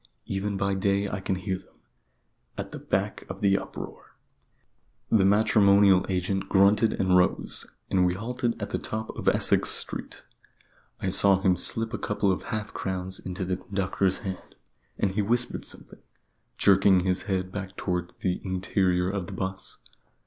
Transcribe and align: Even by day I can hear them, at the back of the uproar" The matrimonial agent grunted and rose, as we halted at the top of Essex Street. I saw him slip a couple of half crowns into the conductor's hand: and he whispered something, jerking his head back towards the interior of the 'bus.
Even 0.25 0.57
by 0.57 0.73
day 0.73 1.07
I 1.07 1.19
can 1.19 1.35
hear 1.35 1.59
them, 1.59 1.75
at 2.57 2.71
the 2.71 2.79
back 2.79 3.23
of 3.29 3.41
the 3.41 3.55
uproar" 3.59 4.15
The 5.11 5.25
matrimonial 5.25 6.07
agent 6.09 6.49
grunted 6.49 6.93
and 6.93 7.15
rose, 7.15 7.67
as 7.91 7.99
we 7.99 8.15
halted 8.15 8.59
at 8.59 8.71
the 8.71 8.79
top 8.79 9.11
of 9.11 9.27
Essex 9.27 9.69
Street. 9.69 10.23
I 11.01 11.09
saw 11.09 11.39
him 11.39 11.55
slip 11.55 11.93
a 11.93 11.99
couple 11.99 12.31
of 12.31 12.41
half 12.49 12.73
crowns 12.73 13.19
into 13.19 13.45
the 13.45 13.57
conductor's 13.57 14.17
hand: 14.25 14.55
and 14.97 15.11
he 15.11 15.21
whispered 15.21 15.65
something, 15.65 16.01
jerking 16.57 17.01
his 17.01 17.21
head 17.29 17.51
back 17.51 17.77
towards 17.77 18.15
the 18.15 18.41
interior 18.43 19.07
of 19.07 19.27
the 19.27 19.33
'bus. 19.33 19.77